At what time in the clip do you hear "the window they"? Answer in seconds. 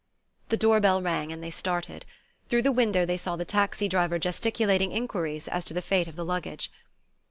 2.63-3.17